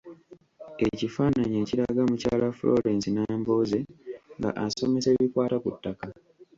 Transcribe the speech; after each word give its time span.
Ekifaananyi 0.87 1.57
ekiraga 1.63 2.01
mukyala 2.09 2.47
Florence 2.57 3.07
Nambooze 3.11 3.79
nga 4.37 4.49
asomesa 4.65 5.07
ebikwata 5.15 5.57
ku 5.63 5.69
ttaka. 5.75 6.07